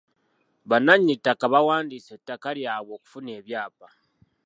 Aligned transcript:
Bannannyini 0.69 1.15
ttaka 1.19 1.45
bawandiisa 1.53 2.11
ettaka 2.17 2.49
lyabwe 2.57 2.91
okufuna 2.97 3.29
ebyapa. 3.39 3.87